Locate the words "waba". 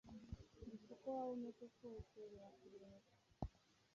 1.15-1.31